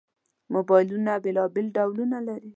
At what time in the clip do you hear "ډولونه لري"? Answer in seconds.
1.75-2.49